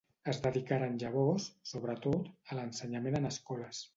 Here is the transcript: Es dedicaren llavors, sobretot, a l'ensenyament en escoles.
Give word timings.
Es 0.31 0.37
dedicaren 0.45 0.95
llavors, 1.03 1.45
sobretot, 1.73 2.33
a 2.55 2.59
l'ensenyament 2.61 3.21
en 3.23 3.33
escoles. 3.35 3.87